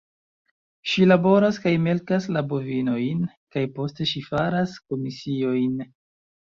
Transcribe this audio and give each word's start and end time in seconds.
Ŝi 0.91 1.05
laboras 1.11 1.59
kaj 1.65 1.73
melkas 1.89 2.27
la 2.39 2.45
bovinojn, 2.55 3.23
kaj 3.55 3.67
poste 3.79 4.11
ŝi 4.15 4.27
faras 4.33 4.79
komisiojn. 4.91 5.83